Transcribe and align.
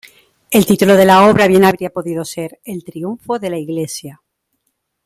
El 0.49 0.65
título 0.65 0.95
de 0.97 1.05
la 1.05 1.29
obra 1.29 1.47
bien 1.47 1.63
habría 1.63 1.91
podido 1.91 2.25
ser 2.25 2.59
"El 2.65 2.83
triunfo 2.83 3.37
de 3.37 3.51
la 3.51 3.59
Iglesia". 3.59 4.19